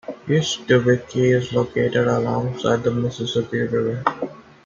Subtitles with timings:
[0.27, 4.03] East Dubuque is located alongside the Mississippi River.